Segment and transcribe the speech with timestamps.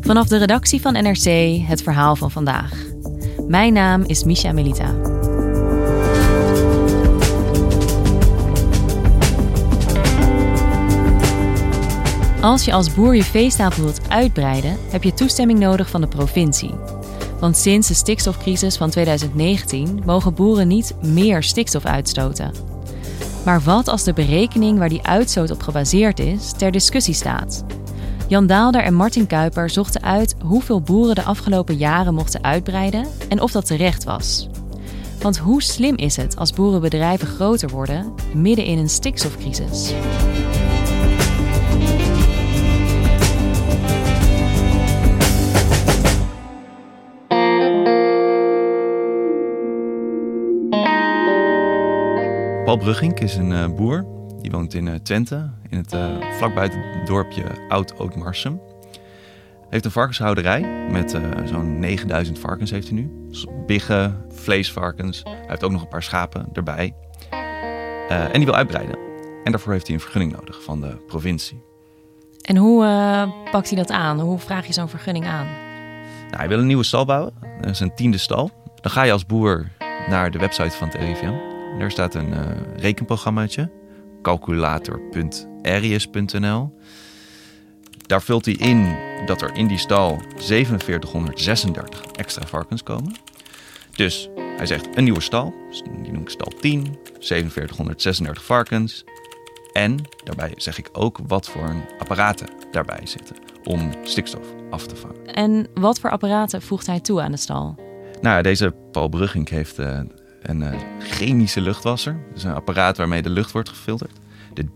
[0.00, 2.72] Vanaf de redactie van NRC het verhaal van vandaag.
[3.48, 4.94] Mijn naam is Misha Melita.
[12.40, 16.74] Als je als boer je veestapel wilt uitbreiden, heb je toestemming nodig van de provincie.
[17.40, 22.52] Want sinds de stikstofcrisis van 2019 mogen boeren niet meer stikstof uitstoten.
[23.44, 27.64] Maar wat als de berekening waar die uitstoot op gebaseerd is ter discussie staat?
[28.34, 33.40] Jan Daalder en Martin Kuiper zochten uit hoeveel boeren de afgelopen jaren mochten uitbreiden en
[33.40, 34.48] of dat terecht was.
[35.20, 39.92] Want hoe slim is het als boerenbedrijven groter worden midden in een stikstofcrisis?
[52.64, 54.13] Paul Bruggink is een uh, boer.
[54.44, 58.60] Die woont in uh, Twente, in het, uh, vlakbij het dorpje Oud-Ootmarsum.
[59.68, 63.10] Heeft een varkenshouderij met zo'n 9000 varkens heeft hij nu.
[63.28, 65.22] Dus biggen, vleesvarkens.
[65.22, 66.94] Hij heeft ook nog een paar schapen erbij.
[68.08, 68.98] en die wil uitbreiden.
[69.44, 71.62] En daarvoor heeft hij een vergunning nodig van de provincie.
[72.40, 72.84] En hoe
[73.50, 74.20] pakt hij dat aan?
[74.20, 75.46] Hoe vraag je zo'n vergunning aan?
[76.24, 77.32] Nou, hij wil een nieuwe stal bouwen.
[77.60, 78.50] Dat is een tiende stal.
[78.80, 79.68] Dan ga je als boer
[80.08, 81.32] naar de website van het RIVM.
[81.78, 82.40] Daar staat een uh,
[82.76, 83.70] rekenprogrammaatje,
[84.24, 86.78] calculator.arius.nl.
[88.06, 88.96] Daar vult hij in
[89.26, 93.14] dat er in die stal 4736 extra varkens komen.
[93.96, 95.54] Dus hij zegt een nieuwe stal,
[96.02, 99.04] die noem ik stal 10, 4736 varkens.
[99.72, 105.26] En daarbij zeg ik ook wat voor apparaten daarbij zitten om stikstof af te vangen.
[105.26, 107.78] En wat voor apparaten voegt hij toe aan de stal?
[108.20, 110.00] Nou, deze Paul Brugging heeft uh,
[110.48, 112.16] een uh, chemische luchtwasser.
[112.32, 114.18] Dus een apparaat waarmee de lucht wordt gefilterd.
[114.54, 114.74] De D1.1.15.4.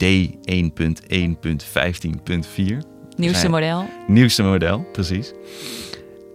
[3.16, 3.88] Nieuwste model.
[4.06, 5.32] Nieuwste model, precies.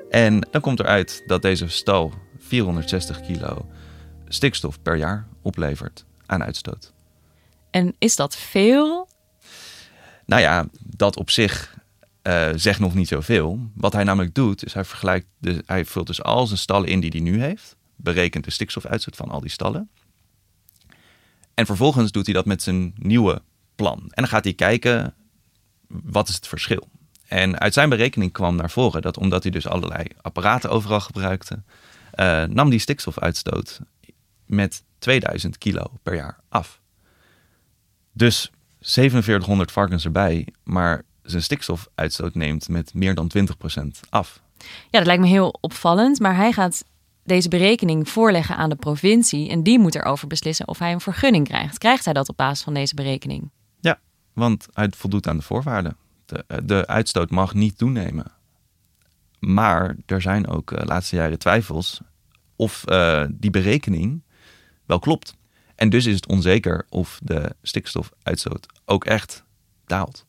[0.09, 3.69] En dan komt eruit dat deze stal 460 kilo
[4.27, 6.93] stikstof per jaar oplevert aan uitstoot.
[7.71, 9.07] En is dat veel?
[10.25, 11.77] Nou ja, dat op zich
[12.23, 13.59] uh, zegt nog niet zoveel.
[13.75, 16.99] Wat hij namelijk doet, is hij vergelijkt, de, hij vult dus al zijn stallen in
[16.99, 19.89] die hij nu heeft berekent de stikstofuitstoot van al die stallen.
[21.53, 23.41] En vervolgens doet hij dat met zijn nieuwe
[23.75, 23.99] plan.
[23.99, 25.13] En dan gaat hij kijken,
[25.87, 26.87] wat is het verschil?
[27.27, 31.63] En uit zijn berekening kwam naar voren dat omdat hij dus allerlei apparaten overal gebruikte,
[32.15, 33.79] uh, nam die stikstofuitstoot
[34.45, 36.81] met 2000 kilo per jaar af.
[38.11, 38.51] Dus
[38.81, 44.41] 4700 varkens erbij, maar zijn stikstofuitstoot neemt met meer dan 20% af.
[44.89, 46.85] Ja, dat lijkt me heel opvallend, maar hij gaat
[47.23, 51.47] deze berekening voorleggen aan de provincie en die moet erover beslissen of hij een vergunning
[51.47, 51.77] krijgt.
[51.77, 53.51] Krijgt hij dat op basis van deze berekening?
[53.79, 53.99] Ja,
[54.33, 55.97] want hij voldoet aan de voorwaarden.
[56.25, 58.31] De, eh, de uitstoot mag niet toenemen.
[59.39, 62.01] Maar er zijn ook de uh, laatste jaren twijfels
[62.55, 64.23] of uh, die berekening
[64.85, 65.35] wel klopt.
[65.75, 69.43] En dus is het onzeker of de stikstofuitstoot ook echt
[69.85, 70.25] daalt.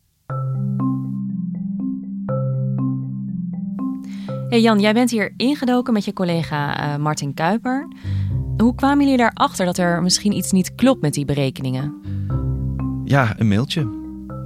[4.55, 7.89] Hey Jan, jij bent hier ingedoken met je collega uh, Martin Kuiper.
[8.57, 11.95] Hoe kwamen jullie erachter dat er misschien iets niet klopt met die berekeningen?
[13.05, 13.81] Ja, een mailtje.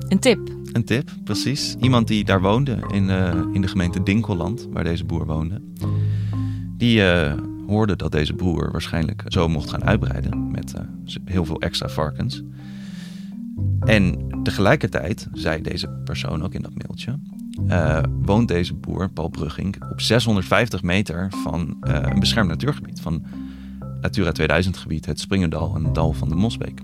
[0.09, 0.39] Een tip?
[0.73, 1.77] Een tip, precies.
[1.81, 5.63] Iemand die daar woonde, in, uh, in de gemeente Dinkelland, waar deze boer woonde.
[6.77, 7.33] Die uh,
[7.67, 10.75] hoorde dat deze boer waarschijnlijk zo mocht gaan uitbreiden met
[11.25, 12.43] heel veel extra varkens.
[13.81, 17.19] En tegelijkertijd zei deze persoon ook in dat mailtje
[17.67, 23.01] uh, woont deze boer, Paul Brugging, op 650 meter van uh, een beschermd natuurgebied.
[23.01, 23.25] Van
[24.01, 26.81] Natura 2000 gebied, het Springendal en het Dal van de Mosbeek.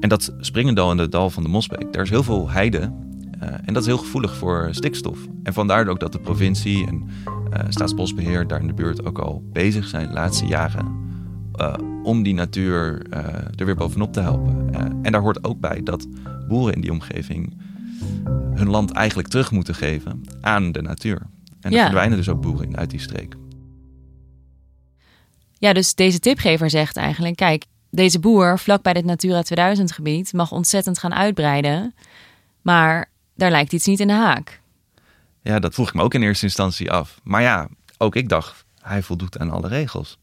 [0.00, 2.78] En dat springendal en het dal van de Mosbeek, daar is heel veel heide.
[2.78, 5.18] Uh, en dat is heel gevoelig voor stikstof.
[5.42, 7.08] En vandaar ook dat de provincie en
[7.68, 11.00] Staatsbosbeheer daar in de buurt ook al bezig zijn de laatste jaren.
[12.02, 13.06] Om die natuur
[13.56, 14.74] er weer bovenop te helpen.
[15.02, 16.08] en daar hoort ook bij dat
[16.48, 17.54] boeren in die omgeving
[18.54, 21.22] hun land eigenlijk terug moeten geven aan de natuur.
[21.60, 23.34] En er verdwijnen dus ook boeren uit die streek.
[25.58, 30.32] Ja, dus deze tipgever zegt eigenlijk: kijk, deze boer vlak bij dit Natura 2000 gebied
[30.32, 31.94] mag ontzettend gaan uitbreiden.
[32.62, 34.60] Maar daar lijkt iets niet in de haak.
[35.42, 37.20] Ja, dat vroeg ik me ook in eerste instantie af.
[37.22, 37.68] Maar ja,
[37.98, 40.18] ook ik dacht, hij voldoet aan alle regels.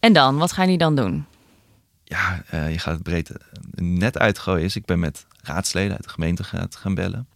[0.00, 1.24] En dan, wat ga je dan doen?
[2.04, 3.36] Ja, uh, je gaat het breed eh,
[3.74, 4.64] net uitgooien.
[4.64, 7.28] Is, ik ben met raadsleden uit de gemeente gaan bellen.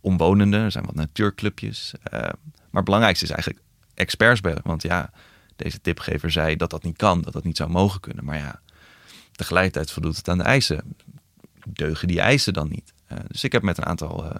[0.00, 1.92] Omwonenden, er zijn wat natuurclubjes.
[2.12, 2.30] Uh, maar
[2.70, 4.62] het belangrijkste is eigenlijk experts bellen.
[4.64, 5.10] Want ja,
[5.56, 8.24] deze tipgever zei dat dat niet kan, dat dat niet zou mogen kunnen.
[8.24, 8.60] Maar ja,
[9.32, 10.96] tegelijkertijd voldoet het aan de eisen.
[11.66, 12.92] Deugen die eisen dan niet?
[13.12, 14.30] Uh, dus ik heb met een aantal uh,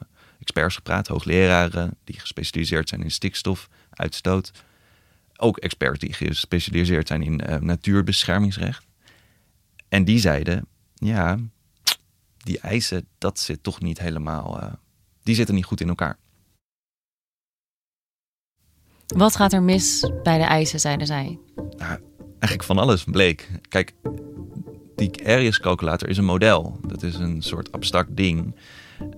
[0.40, 4.52] experts gepraat, hoogleraren die gespecialiseerd zijn in stikstofuitstoot.
[5.36, 8.84] Ook experts die gespecialiseerd zijn in natuurbeschermingsrecht.
[9.88, 11.38] En die zeiden, ja,
[12.42, 14.78] die eisen, dat zit toch niet helemaal,
[15.22, 16.18] die zitten niet goed in elkaar.
[19.06, 21.38] Wat gaat er mis bij de eisen, zeiden zij?
[21.54, 23.48] Nou, eigenlijk van alles bleek.
[23.68, 23.94] Kijk,
[24.96, 26.78] die Arius calculator is een model.
[26.86, 28.54] Dat is een soort abstract ding.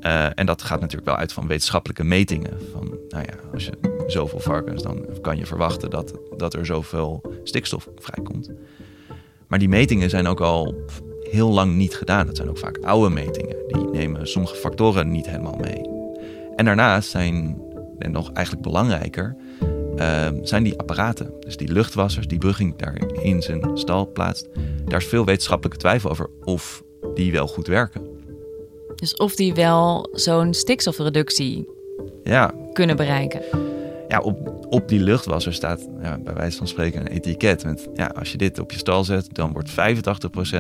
[0.01, 2.59] Uh, en dat gaat natuurlijk wel uit van wetenschappelijke metingen.
[2.73, 7.23] Van, nou ja, als je zoveel varkens, dan kan je verwachten dat, dat er zoveel
[7.45, 8.51] stikstof vrijkomt.
[9.47, 10.75] Maar die metingen zijn ook al
[11.35, 12.27] heel lang niet gedaan.
[12.27, 13.57] Dat zijn ook vaak oude metingen.
[13.69, 15.89] Die nemen sommige factoren niet helemaal mee.
[16.57, 17.63] En daarnaast zijn,
[17.99, 19.37] en nog eigenlijk belangrijker,
[19.97, 21.35] uh, zijn die apparaten.
[21.41, 24.49] Dus die luchtwassers die Brugging daar in zijn stal plaatst.
[24.85, 26.83] Daar is veel wetenschappelijke twijfel over of
[27.15, 28.03] die wel goed werken.
[28.95, 31.69] Dus of die wel zo'n stikstofreductie
[32.25, 32.55] ja.
[32.73, 33.43] kunnen bereiken.
[34.09, 37.89] Ja, op, op die luchtwasser staat ja, bij wijze van spreken een etiket met...
[37.95, 39.75] ja, als je dit op je stal zet, dan wordt 85%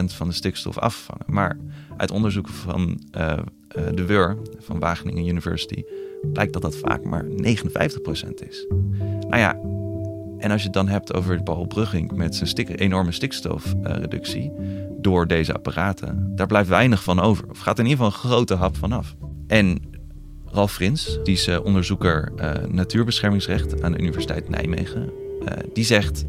[0.04, 1.24] van de stikstof afgevangen.
[1.26, 1.56] Maar
[1.96, 3.38] uit onderzoeken van uh,
[3.94, 5.82] de WUR, van Wageningen University
[6.32, 7.28] blijkt dat dat vaak maar 59%
[8.48, 8.66] is.
[9.28, 9.58] Nou ja,
[10.38, 14.52] en als je het dan hebt over Paul Brugging met zijn stik enorme stikstofreductie
[14.98, 17.44] door deze apparaten, daar blijft weinig van over.
[17.50, 19.14] Of gaat in ieder geval een grote hap vanaf.
[19.46, 19.93] En
[20.54, 25.10] Ralf Frins, die is uh, onderzoeker uh, natuurbeschermingsrecht aan de Universiteit Nijmegen,
[25.42, 26.24] uh, die zegt,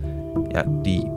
[0.52, 1.14] ja, die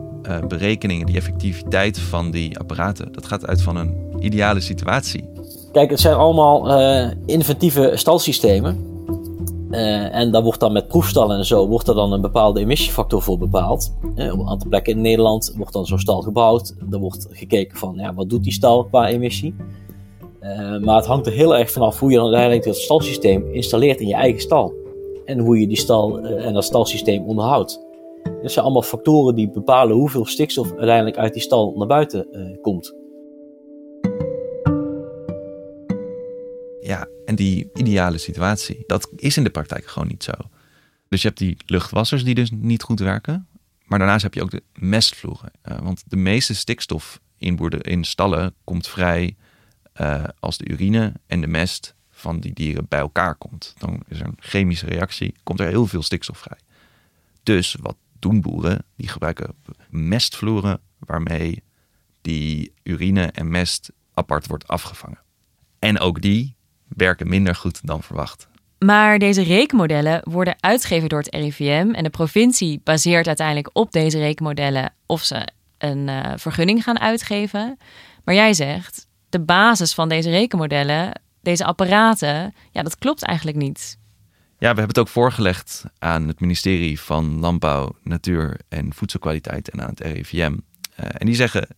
[0.48, 5.24] berekeningen, die effectiviteit van die apparaten, dat gaat uit van een ideale situatie.
[5.72, 8.86] Kijk, het zijn allemaal uh, inventieve stalsystemen.
[9.70, 13.22] Uh, en daar wordt dan met proefstallen en zo wordt er dan een bepaalde emissiefactor
[13.22, 13.94] voor bepaald.
[14.16, 16.74] Uh, op een aantal plekken in Nederland wordt dan zo'n stal gebouwd.
[16.90, 19.54] Er wordt gekeken van ja, wat doet die stal qua emissie.
[20.80, 24.06] Maar het hangt er heel erg vanaf hoe je dan uiteindelijk dat stalsysteem installeert in
[24.06, 24.74] je eigen stal.
[25.24, 27.86] En hoe je die stal en dat stalsysteem onderhoudt.
[28.42, 32.26] Dat zijn allemaal factoren die bepalen hoeveel stikstof uiteindelijk uit die stal naar buiten
[32.60, 32.94] komt.
[36.80, 40.32] Ja, en die ideale situatie, dat is in de praktijk gewoon niet zo.
[41.08, 43.48] Dus je hebt die luchtwassers die dus niet goed werken.
[43.84, 45.50] Maar daarnaast heb je ook de mestvloeren.
[45.68, 49.36] Uh, want de meeste stikstof in, in stallen komt vrij
[50.00, 53.74] uh, als de urine en de mest van die dieren bij elkaar komt.
[53.78, 56.58] Dan is er een chemische reactie, komt er heel veel stikstof vrij.
[57.42, 58.84] Dus wat doen boeren?
[58.96, 59.54] Die gebruiken
[59.90, 61.62] mestvloeren waarmee
[62.20, 65.20] die urine en mest apart wordt afgevangen.
[65.78, 66.56] En ook die
[66.88, 68.48] werken minder goed dan verwacht.
[68.78, 74.18] Maar deze rekenmodellen worden uitgegeven door het RIVM en de provincie baseert uiteindelijk op deze
[74.18, 77.78] rekenmodellen of ze een uh, vergunning gaan uitgeven.
[78.24, 83.98] Maar jij zegt, de basis van deze rekenmodellen, deze apparaten, ja, dat klopt eigenlijk niet.
[84.58, 89.82] Ja, we hebben het ook voorgelegd aan het ministerie van Landbouw, Natuur en Voedselkwaliteit en
[89.82, 90.56] aan het RIVM.
[90.94, 91.68] Eh, en die zeggen,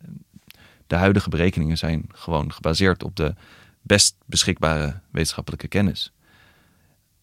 [0.86, 3.34] de huidige berekeningen zijn gewoon gebaseerd op de
[3.82, 6.12] best beschikbare wetenschappelijke kennis.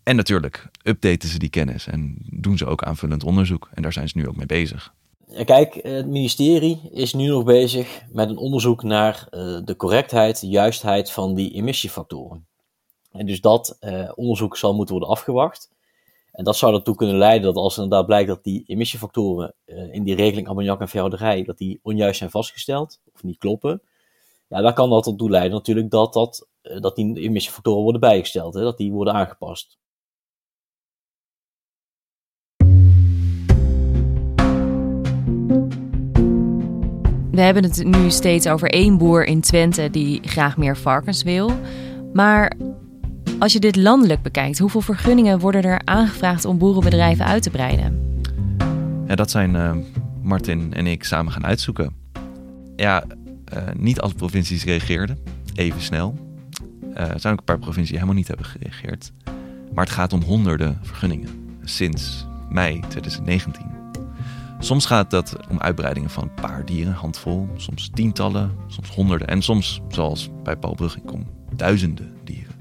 [0.03, 3.69] En natuurlijk updaten ze die kennis en doen ze ook aanvullend onderzoek.
[3.73, 4.93] En daar zijn ze nu ook mee bezig.
[5.45, 10.47] Kijk, het ministerie is nu nog bezig met een onderzoek naar uh, de correctheid, de
[10.47, 12.47] juistheid van die emissiefactoren.
[13.11, 15.71] En dus dat uh, onderzoek zal moeten worden afgewacht.
[16.31, 20.15] En dat zou ertoe kunnen leiden dat als inderdaad blijkt dat die emissiefactoren in die
[20.15, 23.81] regeling ammoniak en veehouderij, dat die onjuist zijn vastgesteld of niet kloppen,
[24.47, 28.53] ja, dan kan dat ertoe leiden natuurlijk dat, dat, eh, dat die emissiefactoren worden bijgesteld,
[28.53, 29.77] hè, dat die worden aangepast.
[37.37, 41.59] We hebben het nu steeds over één boer in Twente die graag meer varkens wil.
[42.13, 42.51] Maar
[43.39, 48.21] als je dit landelijk bekijkt, hoeveel vergunningen worden er aangevraagd om boerenbedrijven uit te breiden?
[49.07, 49.75] Ja, dat zijn uh,
[50.21, 51.95] Martin en ik samen gaan uitzoeken.
[52.75, 53.03] Ja,
[53.53, 55.19] uh, niet alle provincies reageerden
[55.55, 56.17] even snel.
[56.93, 59.11] Uh, er zijn ook een paar provincies die helemaal niet hebben gereageerd.
[59.73, 63.76] Maar het gaat om honderden vergunningen sinds mei 2019.
[64.59, 69.41] Soms gaat het om uitbreidingen van een paar dieren, handvol, soms tientallen, soms honderden en
[69.41, 72.55] soms, zoals bij Paul Bruggingkom, duizenden dieren.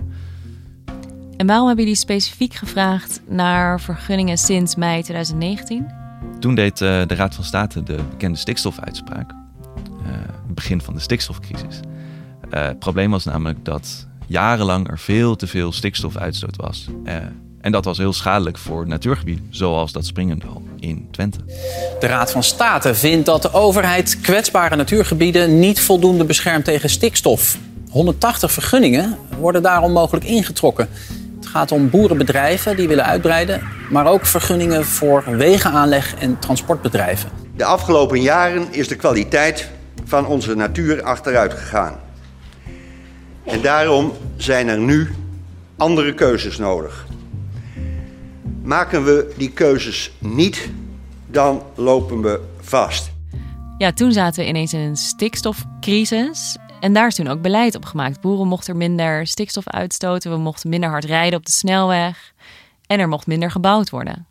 [1.36, 5.86] En waarom hebben jullie specifiek gevraagd naar vergunningen sinds mei 2019?
[6.40, 9.32] Toen deed uh, de Raad van State de bekende stikstofuitspraak.
[10.46, 11.80] Het begin van de stikstofcrisis.
[12.50, 16.88] Uh, het probleem was namelijk dat jarenlang er veel te veel stikstofuitstoot was.
[17.66, 21.38] En dat was heel schadelijk voor natuurgebieden, zoals dat Springendal in Twente.
[22.00, 27.58] De Raad van State vindt dat de overheid kwetsbare natuurgebieden niet voldoende beschermt tegen stikstof.
[27.90, 30.88] 180 vergunningen worden daarom mogelijk ingetrokken.
[31.36, 37.30] Het gaat om boerenbedrijven die willen uitbreiden, maar ook vergunningen voor wegenaanleg en transportbedrijven.
[37.56, 39.70] De afgelopen jaren is de kwaliteit
[40.04, 41.96] van onze natuur achteruit gegaan.
[43.44, 45.14] En daarom zijn er nu
[45.76, 47.05] andere keuzes nodig.
[48.66, 50.70] Maken we die keuzes niet,
[51.26, 53.10] dan lopen we vast.
[53.78, 56.56] Ja, toen zaten we ineens in een stikstofcrisis.
[56.80, 58.20] En daar is toen ook beleid op gemaakt.
[58.20, 60.30] Boeren mochten minder stikstof uitstoten.
[60.30, 62.32] We mochten minder hard rijden op de snelweg.
[62.86, 64.26] En er mocht minder gebouwd worden.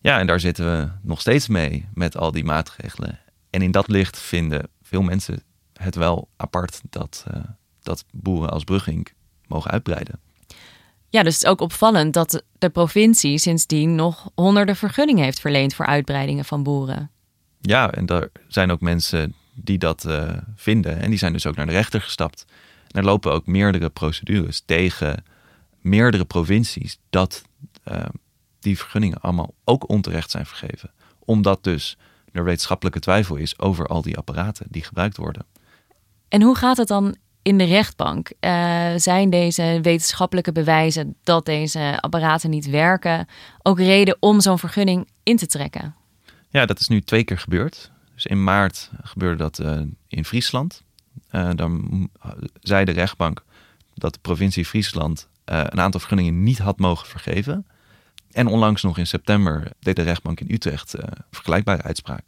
[0.00, 3.18] Ja, en daar zitten we nog steeds mee met al die maatregelen.
[3.50, 5.42] En in dat licht vinden veel mensen
[5.72, 7.42] het wel apart dat, uh,
[7.82, 9.12] dat boeren als Brugging
[9.46, 10.20] mogen uitbreiden.
[11.14, 15.74] Ja, dus het is ook opvallend dat de provincie sindsdien nog honderden vergunningen heeft verleend
[15.74, 17.10] voor uitbreidingen van boeren.
[17.60, 21.56] Ja, en er zijn ook mensen die dat uh, vinden en die zijn dus ook
[21.56, 22.44] naar de rechter gestapt.
[22.90, 25.24] En er lopen ook meerdere procedures tegen
[25.80, 27.42] meerdere provincies dat
[27.88, 28.04] uh,
[28.60, 30.90] die vergunningen allemaal ook onterecht zijn vergeven.
[31.18, 31.96] Omdat dus
[32.32, 35.46] er wetenschappelijke twijfel is over al die apparaten die gebruikt worden.
[36.28, 38.32] En hoe gaat het dan in de rechtbank?
[38.40, 43.26] Uh, zijn deze wetenschappelijke bewijzen dat deze apparaten niet werken
[43.62, 45.94] ook reden om zo'n vergunning in te trekken?
[46.48, 47.90] Ja, dat is nu twee keer gebeurd.
[48.14, 50.82] Dus in maart gebeurde dat uh, in Friesland.
[51.30, 52.08] Uh, dan
[52.60, 53.44] zei de rechtbank
[53.94, 57.66] dat de provincie Friesland een aantal vergunningen niet had mogen vergeven.
[58.32, 60.94] En onlangs nog in september deed de rechtbank in Utrecht
[61.30, 62.24] vergelijkbare uitspraak.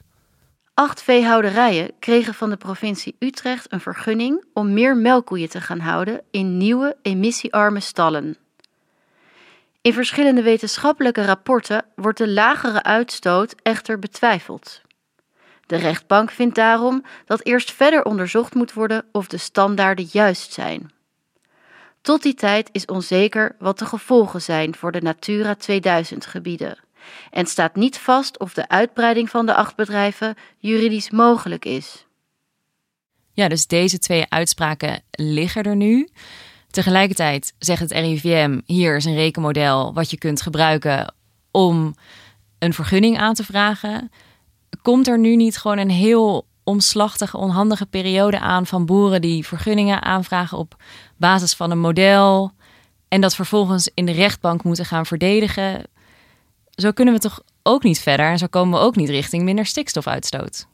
[0.79, 6.23] Acht veehouderijen kregen van de provincie Utrecht een vergunning om meer melkkoeien te gaan houden
[6.31, 8.37] in nieuwe emissiearme stallen.
[9.81, 14.81] In verschillende wetenschappelijke rapporten wordt de lagere uitstoot echter betwijfeld.
[15.67, 20.93] De rechtbank vindt daarom dat eerst verder onderzocht moet worden of de standaarden juist zijn.
[22.01, 26.85] Tot die tijd is onzeker wat de gevolgen zijn voor de Natura 2000 gebieden
[27.31, 32.07] en staat niet vast of de uitbreiding van de acht bedrijven juridisch mogelijk is.
[33.33, 36.09] Ja, dus deze twee uitspraken liggen er nu.
[36.71, 41.15] Tegelijkertijd zegt het RIVM: hier is een rekenmodel wat je kunt gebruiken
[41.51, 41.95] om
[42.59, 44.11] een vergunning aan te vragen.
[44.83, 50.03] Komt er nu niet gewoon een heel omslachtige, onhandige periode aan van boeren die vergunningen
[50.03, 50.83] aanvragen op
[51.17, 52.53] basis van een model
[53.09, 55.83] en dat vervolgens in de rechtbank moeten gaan verdedigen?
[56.77, 59.67] Zo kunnen we toch ook niet verder en zo komen we ook niet richting minder
[59.67, 60.67] stikstofuitstoot.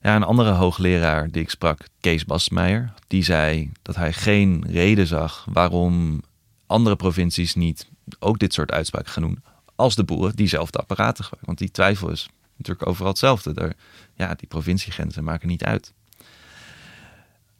[0.00, 5.06] Ja, een andere hoogleraar die ik sprak, Kees Basmeijer, die zei dat hij geen reden
[5.06, 6.22] zag waarom
[6.66, 7.88] andere provincies niet
[8.18, 9.42] ook dit soort uitspraken gaan doen
[9.76, 11.46] als de boeren diezelfde apparaten gebruiken.
[11.46, 13.74] Want die twijfel is natuurlijk overal hetzelfde.
[14.14, 15.92] Ja, die provinciegrenzen maken niet uit.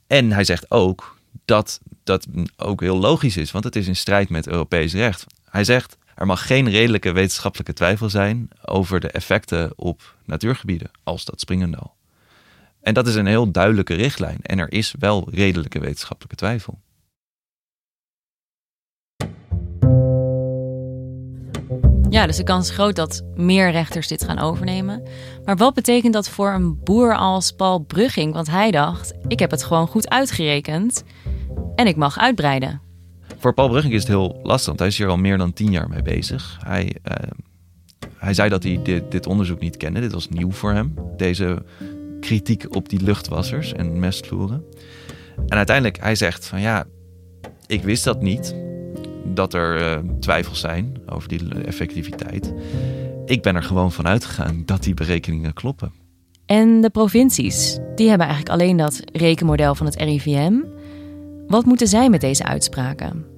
[0.07, 2.26] En hij zegt ook dat dat
[2.57, 5.26] ook heel logisch is, want het is in strijd met Europees recht.
[5.50, 11.25] Hij zegt er mag geen redelijke wetenschappelijke twijfel zijn over de effecten op natuurgebieden als
[11.25, 11.95] dat Springendal.
[12.81, 16.81] En dat is een heel duidelijke richtlijn en er is wel redelijke wetenschappelijke twijfel.
[22.12, 25.02] Ja, dus de kans is groot dat meer rechters dit gaan overnemen.
[25.45, 28.33] Maar wat betekent dat voor een boer als Paul Brugging?
[28.33, 31.04] Want hij dacht: ik heb het gewoon goed uitgerekend
[31.75, 32.81] en ik mag uitbreiden.
[33.42, 35.70] Voor Paul Brugging is het heel lastig, want hij is hier al meer dan tien
[35.70, 36.58] jaar mee bezig.
[36.64, 37.14] Hij, uh,
[38.16, 40.00] hij zei dat hij dit, dit, onderzoek niet kende.
[40.00, 41.62] Dit was nieuw voor hem, deze
[42.20, 44.64] kritiek op die luchtwassers en mestvloeren.
[45.46, 46.84] En uiteindelijk, hij zegt van ja,
[47.66, 48.54] ik wist dat niet,
[49.25, 52.52] dat er uh, twijfels zijn over die effectiviteit.
[53.26, 55.92] Ik ben er gewoon van uitgegaan dat die berekeningen kloppen.
[56.46, 60.52] En de provincies, die hebben eigenlijk alleen dat rekenmodel van het RIVM.
[61.46, 63.31] Wat moeten zij met deze uitspraken?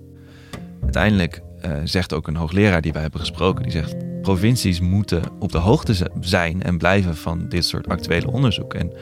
[0.94, 5.52] Uiteindelijk uh, zegt ook een hoogleraar die wij hebben gesproken, die zegt provincies moeten op
[5.52, 8.74] de hoogte zijn en blijven van dit soort actuele onderzoek.
[8.74, 8.92] En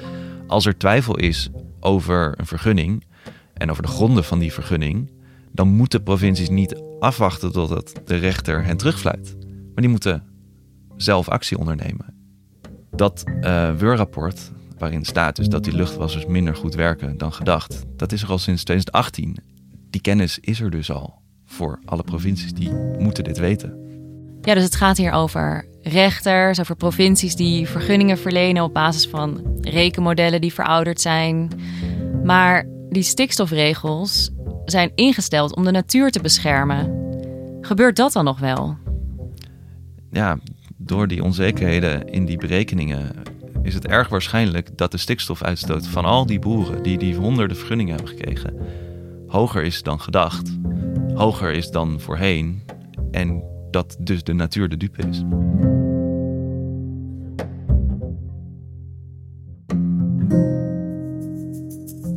[0.46, 3.04] als er twijfel is over een vergunning
[3.54, 5.10] en over de gronden van die vergunning,
[5.50, 9.36] dan moeten provincies niet afwachten totdat de rechter hen terugfluit.
[9.46, 10.24] Maar die moeten
[10.96, 12.14] zelf actie ondernemen.
[12.90, 18.12] Dat uh, WUR-rapport, waarin staat dus dat die luchtwassers minder goed werken dan gedacht, dat
[18.12, 19.36] is er al sinds 2018.
[19.90, 21.20] Die kennis is er dus al
[21.52, 23.76] voor alle provincies, die moeten dit weten.
[24.42, 29.58] Ja, dus het gaat hier over rechters, over provincies die vergunningen verlenen op basis van
[29.60, 31.50] rekenmodellen die verouderd zijn.
[32.24, 34.30] Maar die stikstofregels
[34.64, 37.00] zijn ingesteld om de natuur te beschermen.
[37.60, 38.76] Gebeurt dat dan nog wel?
[40.10, 40.38] Ja,
[40.76, 43.10] door die onzekerheden in die berekeningen
[43.62, 47.94] is het erg waarschijnlijk dat de stikstofuitstoot van al die boeren die die honderden vergunningen
[47.94, 48.54] hebben gekregen
[49.32, 50.58] hoger is dan gedacht,
[51.14, 52.62] hoger is dan voorheen
[53.10, 55.22] en dat dus de natuur de dupe is.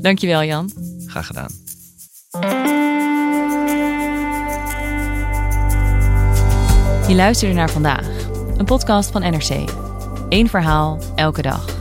[0.02, 0.72] Dankjewel Jan.
[1.06, 1.50] Graag gedaan.
[7.08, 8.08] Je luisterde naar vandaag,
[8.58, 9.70] een podcast van NRC.
[10.30, 11.78] Eén verhaal, elke dag.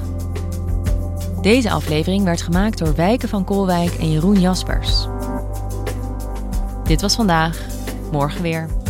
[1.42, 5.06] Deze aflevering werd gemaakt door Wijken van Koolwijk en Jeroen Jaspers.
[6.84, 7.58] Dit was vandaag,
[8.12, 8.83] morgen weer.